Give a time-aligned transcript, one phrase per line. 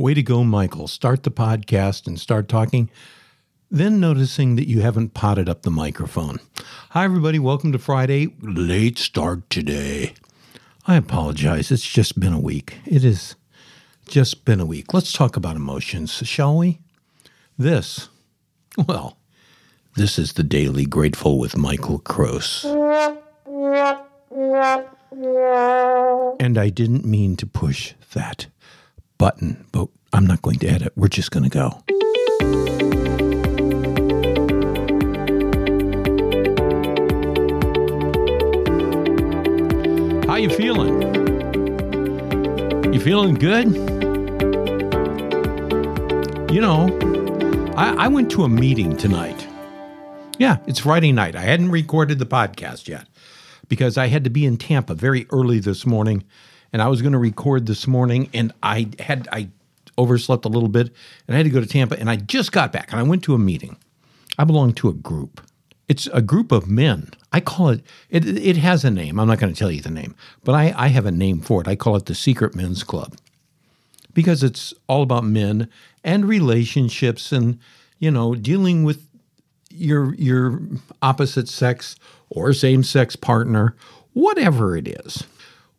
[0.00, 0.88] Way to go, Michael.
[0.88, 2.88] Start the podcast and start talking,
[3.70, 6.40] then noticing that you haven't potted up the microphone.
[6.92, 7.38] Hi, everybody.
[7.38, 8.28] Welcome to Friday.
[8.40, 10.14] Late start today.
[10.86, 11.70] I apologize.
[11.70, 12.78] It's just been a week.
[12.86, 13.34] It is
[14.08, 14.94] just been a week.
[14.94, 16.80] Let's talk about emotions, shall we?
[17.58, 18.08] This,
[18.88, 19.18] well,
[19.96, 22.64] this is the Daily Grateful with Michael Kroos.
[26.40, 28.46] And I didn't mean to push that
[29.20, 30.94] button, but I'm not going to edit.
[30.96, 31.68] We're just going to go.
[40.26, 41.02] How you feeling?
[42.94, 43.74] You feeling good?
[46.50, 46.88] You know,
[47.76, 49.46] I, I went to a meeting tonight.
[50.38, 51.36] Yeah, it's Friday night.
[51.36, 53.06] I hadn't recorded the podcast yet
[53.68, 56.24] because I had to be in Tampa very early this morning
[56.72, 59.48] and I was going to record this morning and I had I
[59.98, 60.92] overslept a little bit
[61.26, 63.24] and I had to go to Tampa and I just got back and I went
[63.24, 63.76] to a meeting.
[64.38, 65.40] I belong to a group.
[65.88, 67.10] It's a group of men.
[67.32, 69.18] I call it it it has a name.
[69.18, 71.60] I'm not going to tell you the name, but I, I have a name for
[71.60, 71.68] it.
[71.68, 73.16] I call it the Secret Men's Club.
[74.12, 75.68] Because it's all about men
[76.02, 77.58] and relationships and
[78.00, 79.06] you know, dealing with
[79.70, 80.60] your your
[81.00, 81.94] opposite sex
[82.28, 83.76] or same sex partner,
[84.14, 85.24] whatever it is.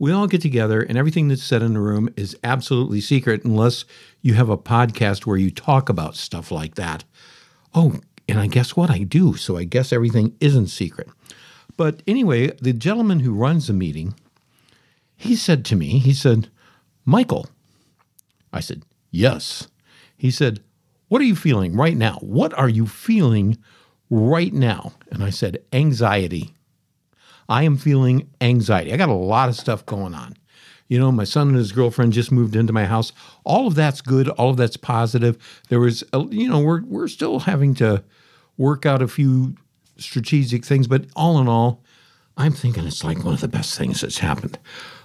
[0.02, 3.86] We all get together and everything that's said in the room is absolutely secret unless
[4.24, 7.04] you have a podcast where you talk about stuff like that.
[7.76, 11.08] Oh, and I guess what I do, so I guess everything isn't secret.
[11.78, 14.16] But anyway, the gentleman who runs the meeting,
[15.16, 16.50] he said to me, he said,
[17.06, 17.46] Michael.
[18.52, 19.68] I said, Yes.
[20.18, 20.64] He said,
[21.10, 22.18] What are you feeling right now?
[22.22, 23.60] What are you feeling
[24.10, 24.94] right now?
[25.12, 26.56] And I said, anxiety.
[27.52, 28.94] I am feeling anxiety.
[28.94, 30.38] I got a lot of stuff going on.
[30.88, 33.12] You know, my son and his girlfriend just moved into my house.
[33.44, 34.30] All of that's good.
[34.30, 35.38] All of that's positive.
[35.68, 38.04] There was, a, you know, we're we're still having to
[38.58, 39.56] work out a few
[39.98, 41.84] strategic things, but all in all,
[42.38, 44.58] I'm thinking it's like one of the best things that's happened.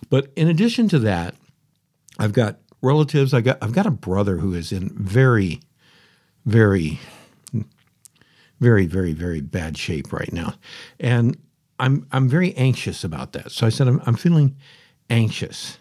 [0.08, 1.34] But in addition to that,
[2.16, 3.34] I've got relatives.
[3.34, 5.60] I got I've got a brother who is in very,
[6.44, 7.00] very
[8.60, 10.54] very, very, very bad shape right now.
[10.98, 11.36] And
[11.78, 13.52] I'm I'm very anxious about that.
[13.52, 14.56] So I said, I'm, I'm feeling
[15.10, 15.78] anxious.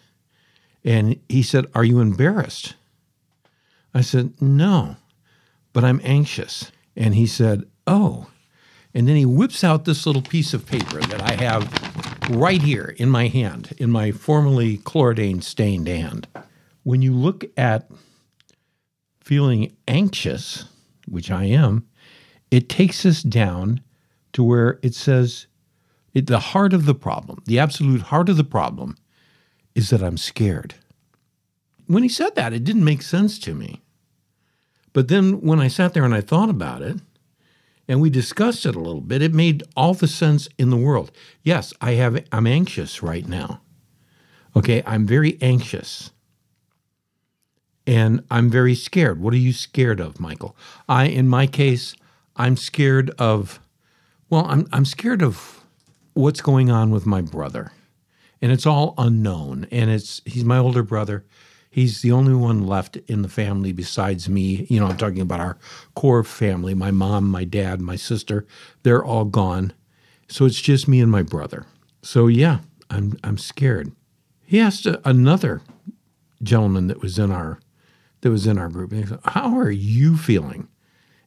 [0.84, 2.74] And he said, Are you embarrassed?
[3.92, 4.96] I said, No,
[5.72, 6.70] but I'm anxious.
[6.96, 8.28] And he said, Oh.
[8.94, 12.94] And then he whips out this little piece of paper that I have right here
[12.96, 16.26] in my hand, in my formerly chlordane stained hand.
[16.82, 17.90] When you look at
[19.20, 20.64] feeling anxious,
[21.06, 21.86] which I am,
[22.50, 23.80] it takes us down
[24.32, 25.46] to where it says
[26.16, 28.96] it, the heart of the problem, the absolute heart of the problem,
[29.74, 30.74] is that I'm scared.
[31.86, 33.82] When he said that, it didn't make sense to me.
[34.94, 36.96] But then when I sat there and I thought about it,
[37.86, 41.12] and we discussed it a little bit, it made all the sense in the world.
[41.42, 43.60] Yes, I have I'm anxious right now.
[44.56, 46.12] Okay, I'm very anxious.
[47.86, 49.20] And I'm very scared.
[49.20, 50.56] What are you scared of, Michael?
[50.88, 51.94] I in my case,
[52.36, 53.60] I'm scared of,
[54.30, 55.65] well, I'm, I'm scared of
[56.16, 57.72] what's going on with my brother.
[58.40, 59.66] And it's all unknown.
[59.70, 61.26] And it's, he's my older brother.
[61.68, 64.66] He's the only one left in the family besides me.
[64.70, 65.58] You know, I'm talking about our
[65.94, 68.46] core family my mom, my dad, my sister.
[68.82, 69.74] They're all gone.
[70.28, 71.66] So it's just me and my brother.
[72.00, 73.92] So yeah, I'm, I'm scared.
[74.46, 75.60] He asked another
[76.42, 77.58] gentleman that was in our
[78.22, 78.92] that was in our group.
[78.92, 80.68] He said, How are you feeling?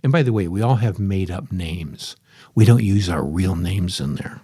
[0.01, 2.15] And by the way, we all have made up names.
[2.55, 4.41] We don't use our real names in there.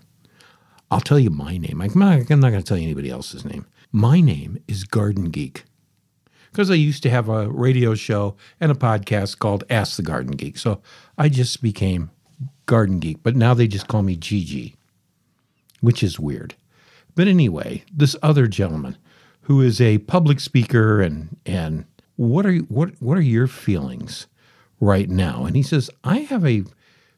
[0.91, 1.81] I'll tell you my name.
[1.81, 3.65] I'm not, not going to tell you anybody else's name.
[3.91, 5.65] My name is Garden Geek
[6.51, 10.35] because I used to have a radio show and a podcast called Ask the Garden
[10.35, 10.57] Geek.
[10.57, 10.81] So
[11.17, 12.11] I just became
[12.65, 14.75] Garden Geek, but now they just call me Gigi,
[15.81, 16.55] which is weird.
[17.15, 18.97] But anyway, this other gentleman
[19.41, 21.85] who is a public speaker and and
[22.15, 24.27] what are what what are your feelings
[24.79, 25.45] right now.
[25.45, 26.63] And he says, I have a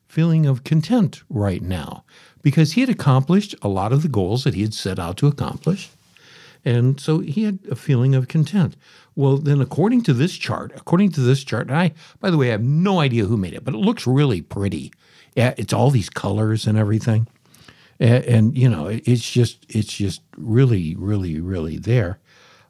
[0.07, 2.03] feeling of content right now
[2.41, 5.27] because he had accomplished a lot of the goals that he had set out to
[5.27, 5.89] accomplish.
[6.63, 8.75] And so he had a feeling of content.
[9.15, 12.49] Well, then, according to this chart, according to this chart, and I, by the way,
[12.49, 14.91] I have no idea who made it, but it looks really pretty.
[15.35, 17.27] It's all these colors and everything.
[17.99, 22.19] And, and you know, it's just, it's just really, really, really there.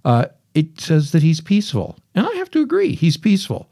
[0.06, 1.98] Uh, it says that he's peaceful.
[2.13, 3.69] And I have to agree, he's peaceful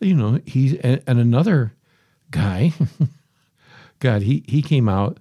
[0.00, 1.72] you know, he and, and another
[2.36, 2.72] guy,
[4.00, 5.18] God, he he came out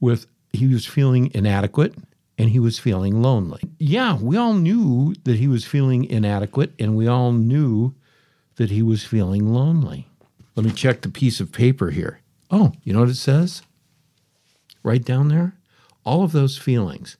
[0.00, 1.94] with he was feeling inadequate
[2.38, 3.62] and he was feeling lonely.
[3.78, 7.94] Yeah, we all knew that he was feeling inadequate, and we all knew
[8.56, 10.08] that he was feeling lonely.
[10.56, 12.20] Let me check the piece of paper here.
[12.50, 13.62] Oh, you know what it says?
[14.82, 15.54] Right down there?
[16.04, 17.16] All of those feelings.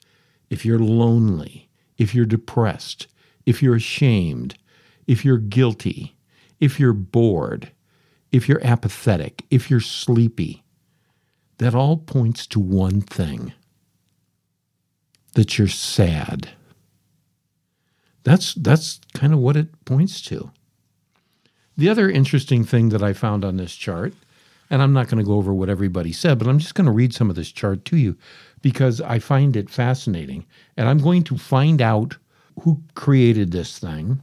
[0.50, 3.06] If you're lonely, if you're depressed,
[3.46, 4.56] if you're ashamed,
[5.06, 6.16] if you're guilty,
[6.60, 7.70] if you're bored,
[8.32, 10.64] if you're apathetic, if you're sleepy,
[11.58, 13.52] that all points to one thing
[15.34, 16.50] that you're sad.
[18.24, 20.50] That's, that's kind of what it points to.
[21.76, 24.14] The other interesting thing that I found on this chart,
[24.70, 26.92] and I'm not going to go over what everybody said, but I'm just going to
[26.92, 28.16] read some of this chart to you
[28.62, 30.46] because I find it fascinating.
[30.76, 32.16] And I'm going to find out
[32.60, 34.20] who created this thing,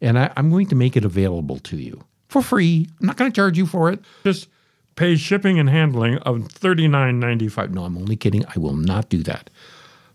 [0.00, 2.88] and I, am going to make it available to you for free.
[3.00, 4.00] I'm not going to charge you for it.
[4.24, 4.48] Just
[4.96, 7.70] pay shipping and handling of $39.95.
[7.70, 8.44] No, I'm only kidding.
[8.46, 9.50] I will not do that.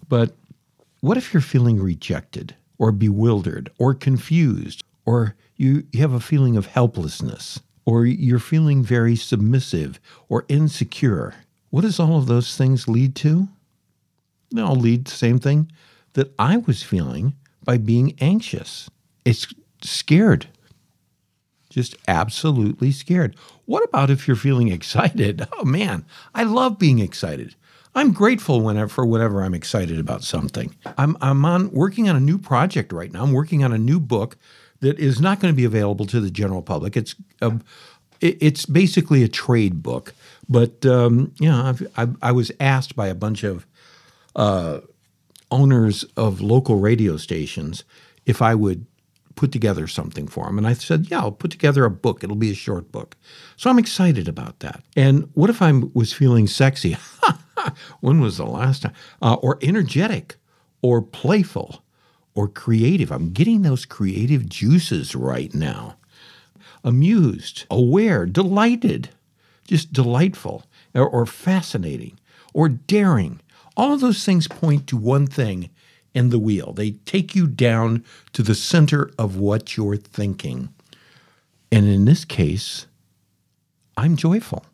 [0.08, 0.36] But
[1.02, 6.58] what if you're feeling rejected or bewildered or confused or you, you have a feeling
[6.58, 10.00] of helplessness or you're feeling very submissive
[10.30, 11.36] or insecure?
[11.70, 13.48] What does all of those things lead to?
[14.52, 15.72] They all lead to the same thing
[16.14, 17.34] that I was feeling
[17.64, 18.90] by being anxious.
[19.26, 19.48] It's
[19.82, 20.48] scared.
[21.74, 23.36] Just absolutely scared.
[23.66, 25.48] What about if you're feeling excited?
[25.58, 26.06] Oh man,
[26.36, 27.56] I love being excited.
[27.96, 30.76] I'm grateful whenever for whatever I'm excited about something.
[30.98, 33.24] I'm I'm on working on a new project right now.
[33.24, 34.38] I'm working on a new book
[34.82, 36.98] that is not going to be available to the general public.
[36.98, 37.54] It's a,
[38.20, 40.14] it's basically a trade book,
[40.50, 43.66] but um, you know, I, I was asked by a bunch of
[44.36, 44.82] uh,
[45.50, 47.84] owners of local radio stations
[48.26, 48.86] if I would
[49.36, 50.58] put together something for him.
[50.58, 52.24] And I said, yeah, I'll put together a book.
[52.24, 53.18] It'll be a short book.
[53.56, 54.84] So I'm excited about that.
[54.96, 56.98] And what if I was feeling sexy?
[58.02, 58.94] when was the last time?
[59.22, 60.36] Uh, or energetic
[60.82, 61.84] or playful
[62.36, 63.12] or creative.
[63.12, 65.98] I'm getting those creative juices right now.
[66.84, 69.10] Amused, aware, delighted,
[69.68, 72.20] just delightful or, or fascinating
[72.54, 73.40] or daring.
[73.78, 75.70] All those things point to one thing
[76.14, 76.74] in the wheel.
[76.74, 80.70] They take you down to the center of what you're thinking.
[81.72, 82.88] And in this case,
[83.98, 84.66] I'm joyful.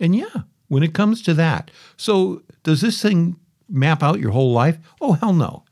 [0.00, 1.70] And yeah, when it comes to that.
[1.96, 3.36] So, does this thing
[3.68, 4.78] map out your whole life?
[5.00, 5.64] Oh, hell no.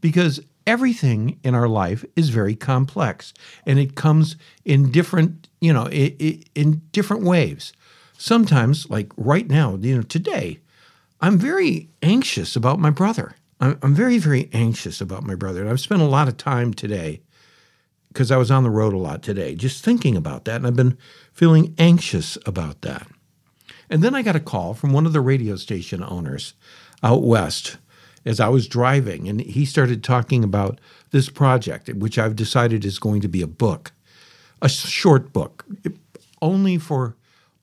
[0.00, 3.32] Because everything in our life is very complex
[3.66, 7.72] and it comes in different, you know, in different waves.
[8.16, 10.58] Sometimes, like right now, you know, today,
[11.20, 13.34] I'm very anxious about my brother.
[13.60, 15.60] I'm, very, very anxious about my brother.
[15.60, 17.20] And I've spent a lot of time today
[18.08, 20.56] because I was on the road a lot today, just thinking about that.
[20.56, 20.96] And I've been
[21.32, 23.06] feeling anxious about that.
[23.90, 26.54] And then I got a call from one of the radio station owners
[27.02, 27.76] out west
[28.24, 30.80] as I was driving, and he started talking about
[31.10, 33.92] this project, which I've decided is going to be a book,
[34.60, 35.64] a short book,
[36.42, 37.16] only for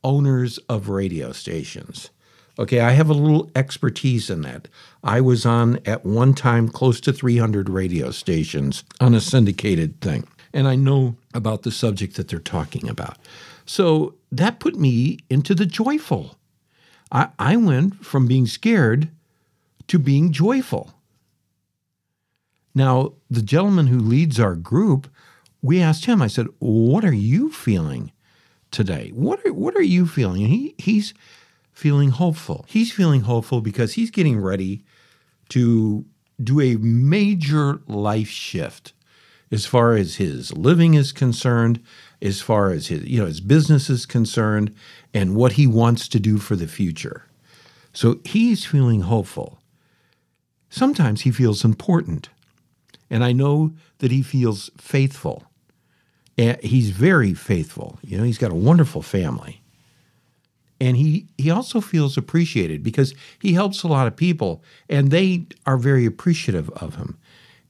[0.04, 2.10] owners of radio stations.
[2.60, 4.68] Okay, I have a little expertise in that.
[5.04, 10.28] I was on at one time close to 300 radio stations on a syndicated thing,
[10.54, 13.18] and I know about the subject that they're talking about.
[13.66, 16.36] So that put me into the joyful.
[17.12, 19.10] I, I went from being scared
[19.88, 20.94] to being joyful.
[22.74, 25.08] Now, the gentleman who leads our group,
[25.62, 28.12] we asked him, I said, What are you feeling
[28.72, 29.12] today?
[29.14, 30.44] What are, what are you feeling?
[30.44, 31.14] And he, he's
[31.78, 32.66] feeling hopeful.
[32.68, 34.84] He's feeling hopeful because he's getting ready
[35.50, 36.04] to
[36.44, 38.94] do a major life shift
[39.52, 41.80] as far as his living is concerned,
[42.20, 44.74] as far as his you know his business is concerned,
[45.14, 47.26] and what he wants to do for the future.
[47.94, 49.60] So he's feeling hopeful.
[50.72, 52.30] Sometimes he feels important,
[53.08, 55.44] and I know that he feels faithful.
[56.40, 58.00] And he's very faithful.
[58.02, 59.62] You know, he's got a wonderful family
[60.80, 65.46] and he he also feels appreciated because he helps a lot of people and they
[65.66, 67.18] are very appreciative of him.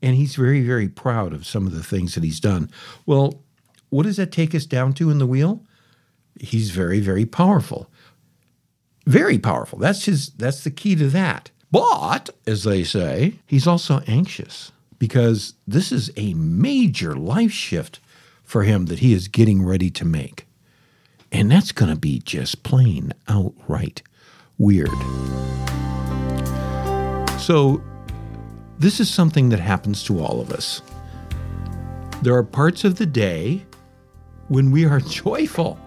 [0.02, 2.70] And he's very very proud of some of the things that he's done.
[3.06, 3.42] Well
[3.90, 5.64] what does that take us down to in the wheel?
[6.40, 7.90] He's very very powerful.
[9.06, 9.80] Very powerful.
[9.80, 11.52] That's his that's the key to that.
[11.72, 18.00] But as they say he's also anxious because this is a major life shift
[18.44, 20.47] for him that he is getting ready to make
[21.32, 24.02] and that's going to be just plain outright
[24.58, 24.90] weird.
[27.40, 27.82] So,
[28.80, 30.82] this is something that happens to all of us.
[32.22, 33.66] There are parts of the day
[34.48, 35.80] when we are joyful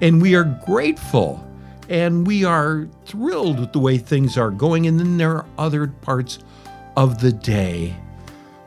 [0.00, 1.46] and we are grateful
[1.88, 4.86] and we are thrilled with the way things are going.
[4.86, 6.38] And then there are other parts
[6.96, 7.94] of the day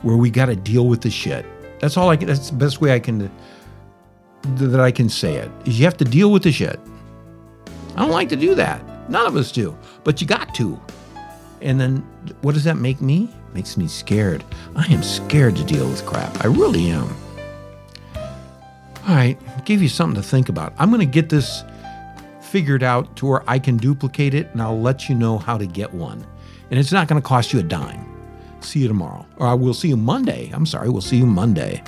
[0.02, 1.46] where we got to deal with the shit.
[1.80, 3.32] That's all I can, that's the best way I can,
[4.56, 6.80] that I can say it, is you have to deal with the shit.
[7.96, 9.10] I don't like to do that.
[9.10, 10.80] None of us do, but you got to.
[11.62, 11.98] And then
[12.42, 13.30] what does that make me?
[13.54, 14.44] Makes me scared.
[14.76, 16.44] I am scared to deal with crap.
[16.44, 17.16] I really am.
[19.08, 20.74] All right, give you something to think about.
[20.78, 21.64] I'm going to get this
[22.42, 25.66] figured out to where I can duplicate it and I'll let you know how to
[25.66, 26.26] get one.
[26.72, 28.04] And it's not going to cost you a dime.
[28.62, 29.26] See you tomorrow.
[29.38, 30.50] Or I will see you Monday.
[30.54, 31.84] I'm sorry, we'll see you Monday.